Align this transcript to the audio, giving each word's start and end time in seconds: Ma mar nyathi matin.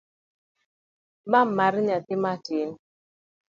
Ma 1.31 1.41
mar 1.57 1.73
nyathi 1.87 2.15
matin. 2.23 2.69